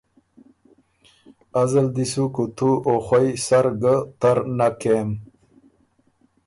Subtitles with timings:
[1.61, 5.09] ازل دی سو کُوتُو او خؤئ سر ګه تر نک کېم